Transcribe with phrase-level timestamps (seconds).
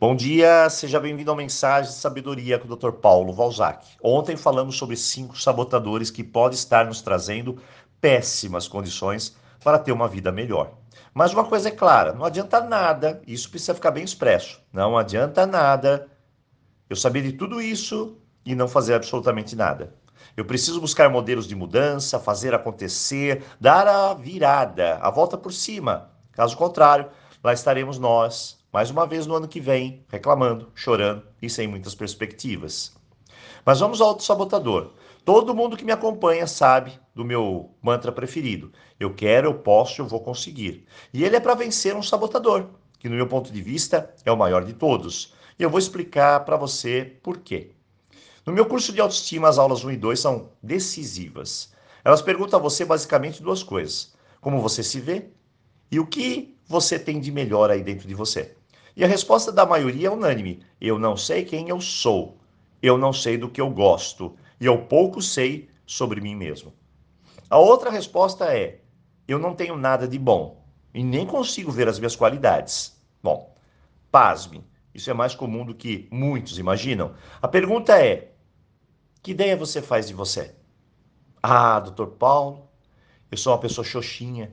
[0.00, 2.92] Bom dia, seja bem-vindo ao Mensagem de Sabedoria com o Dr.
[2.92, 3.84] Paulo Valzac.
[4.00, 7.60] Ontem falamos sobre cinco sabotadores que podem estar nos trazendo
[8.00, 10.74] péssimas condições para ter uma vida melhor.
[11.12, 14.60] Mas uma coisa é clara, não adianta nada, isso precisa ficar bem expresso.
[14.72, 16.06] Não adianta nada
[16.88, 19.96] eu saber de tudo isso e não fazer absolutamente nada.
[20.36, 26.12] Eu preciso buscar modelos de mudança, fazer acontecer, dar a virada, a volta por cima.
[26.30, 27.08] Caso contrário,
[27.42, 31.94] lá estaremos nós, mais uma vez no ano que vem, reclamando, chorando e sem muitas
[31.94, 32.92] perspectivas.
[33.64, 34.92] Mas vamos ao auto-sabotador.
[35.24, 38.72] Todo mundo que me acompanha sabe do meu mantra preferido.
[38.98, 40.86] Eu quero, eu posso, eu vou conseguir.
[41.12, 42.66] E ele é para vencer um sabotador,
[42.98, 45.34] que no meu ponto de vista é o maior de todos.
[45.58, 47.72] E eu vou explicar para você por quê.
[48.44, 51.72] No meu curso de autoestima, as aulas 1 e 2 são decisivas.
[52.04, 55.26] Elas perguntam a você basicamente duas coisas: como você se vê
[55.90, 58.57] e o que você tem de melhor aí dentro de você.
[58.98, 62.36] E a resposta da maioria é unânime: eu não sei quem eu sou,
[62.82, 66.74] eu não sei do que eu gosto e eu pouco sei sobre mim mesmo.
[67.48, 68.80] A outra resposta é:
[69.28, 73.00] eu não tenho nada de bom e nem consigo ver as minhas qualidades.
[73.22, 73.54] Bom,
[74.10, 77.14] pasme, isso é mais comum do que muitos imaginam.
[77.40, 78.32] A pergunta é:
[79.22, 80.56] que ideia você faz de você?
[81.40, 82.68] Ah, doutor Paulo,
[83.30, 84.52] eu sou uma pessoa xoxinha,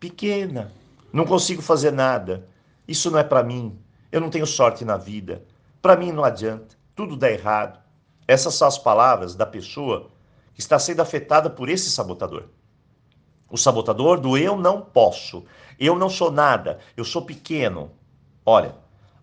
[0.00, 0.72] pequena,
[1.12, 2.48] não consigo fazer nada.
[2.86, 3.76] Isso não é para mim.
[4.16, 5.44] Eu não tenho sorte na vida.
[5.82, 6.74] Para mim não adianta.
[6.94, 7.78] Tudo dá errado.
[8.26, 10.10] Essas são as palavras da pessoa
[10.54, 12.44] que está sendo afetada por esse sabotador.
[13.50, 15.44] O sabotador do eu não posso,
[15.78, 17.90] eu não sou nada, eu sou pequeno.
[18.46, 18.74] Olha,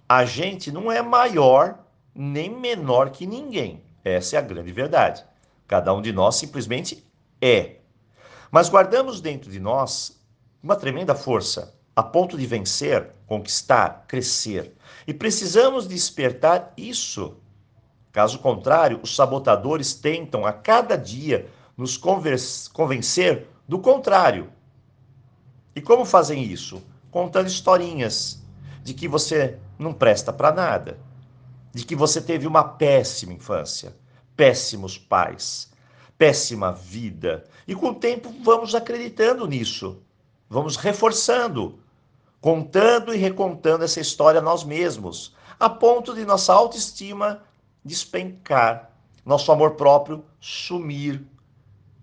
[0.08, 1.80] a gente não é maior
[2.14, 3.84] nem menor que ninguém.
[4.04, 5.26] Essa é a grande verdade.
[5.68, 7.04] Cada um de nós simplesmente
[7.42, 7.78] é.
[8.52, 10.24] Mas guardamos dentro de nós
[10.62, 14.76] uma tremenda força, a ponto de vencer, conquistar, crescer.
[15.08, 17.38] E precisamos despertar isso.
[18.12, 24.52] Caso contrário, os sabotadores tentam a cada dia nos convencer do contrário.
[25.76, 26.82] E como fazem isso?
[27.10, 28.42] Contando historinhas
[28.84, 31.00] de que você não presta para nada,
[31.74, 33.96] de que você teve uma péssima infância,
[34.36, 35.72] péssimos pais,
[36.18, 37.44] péssima vida.
[37.68, 40.04] E com o tempo vamos acreditando nisso,
[40.48, 41.80] vamos reforçando,
[42.44, 47.42] contando e recontando essa história nós mesmos, a ponto de nossa autoestima
[47.86, 48.92] despencar,
[49.26, 51.26] nosso amor próprio sumir.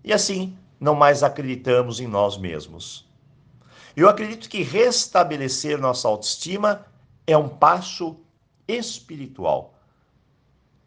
[0.03, 3.07] E assim, não mais acreditamos em nós mesmos.
[3.95, 6.87] Eu acredito que restabelecer nossa autoestima
[7.27, 8.17] é um passo
[8.67, 9.75] espiritual.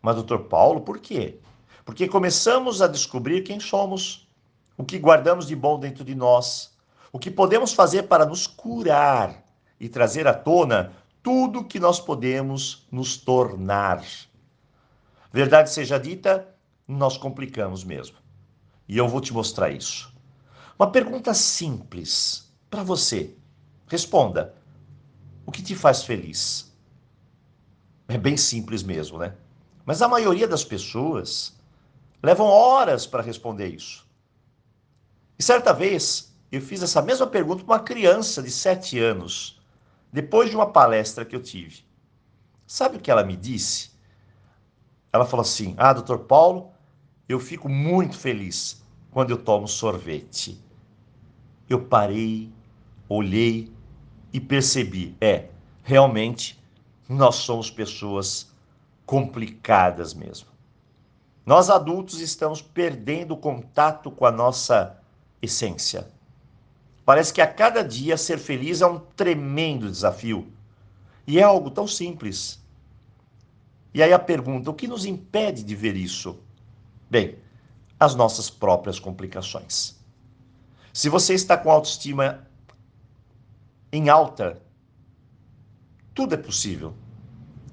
[0.02, 1.38] Mas, doutor Paulo, por quê?
[1.84, 4.28] Porque começamos a descobrir quem somos,
[4.76, 6.72] o que guardamos de bom dentro de nós,
[7.12, 9.43] o que podemos fazer para nos curar
[9.78, 10.92] e trazer à tona
[11.22, 14.04] tudo que nós podemos nos tornar.
[15.32, 16.48] Verdade seja dita,
[16.86, 18.16] nós complicamos mesmo.
[18.88, 20.12] E eu vou te mostrar isso.
[20.78, 23.34] Uma pergunta simples para você.
[23.88, 24.54] Responda:
[25.46, 26.72] o que te faz feliz?
[28.08, 29.34] É bem simples mesmo, né?
[29.86, 31.54] Mas a maioria das pessoas
[32.22, 34.06] levam horas para responder isso.
[35.38, 39.60] E certa vez eu fiz essa mesma pergunta para uma criança de 7 anos,
[40.14, 41.84] depois de uma palestra que eu tive.
[42.64, 43.90] Sabe o que ela me disse?
[45.12, 46.70] Ela falou assim: Ah, doutor Paulo,
[47.28, 48.80] eu fico muito feliz
[49.10, 50.62] quando eu tomo sorvete.
[51.68, 52.52] Eu parei,
[53.08, 53.72] olhei
[54.32, 55.48] e percebi: é,
[55.82, 56.62] realmente
[57.08, 58.54] nós somos pessoas
[59.04, 60.46] complicadas mesmo.
[61.44, 64.96] Nós adultos estamos perdendo o contato com a nossa
[65.42, 66.08] essência.
[67.04, 70.50] Parece que a cada dia ser feliz é um tremendo desafio.
[71.26, 72.62] E é algo tão simples.
[73.92, 76.40] E aí a pergunta: o que nos impede de ver isso?
[77.10, 77.38] Bem,
[78.00, 79.96] as nossas próprias complicações.
[80.92, 82.46] Se você está com autoestima
[83.92, 84.60] em alta,
[86.14, 86.94] tudo é possível.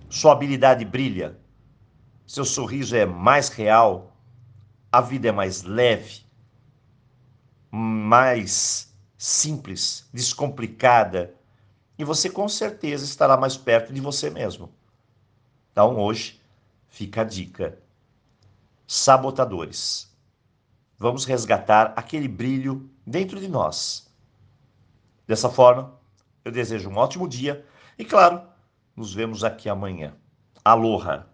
[0.10, 1.40] Sua habilidade brilha,
[2.28, 4.16] seu sorriso é mais real,
[4.92, 6.26] a vida é mais leve,
[7.72, 8.91] mais
[9.22, 11.36] simples, descomplicada,
[11.96, 14.74] e você com certeza estará mais perto de você mesmo.
[15.72, 16.42] Então hoje
[16.90, 17.78] fica a dica.
[18.88, 20.12] Sabotadores.
[20.98, 24.12] Vamos resgatar aquele brilho dentro de nós.
[25.28, 25.94] Dessa forma,
[26.44, 27.64] eu desejo um ótimo dia
[28.00, 28.42] e, claro,
[28.96, 30.16] nos vemos aqui amanhã.
[30.66, 31.31] Aloha!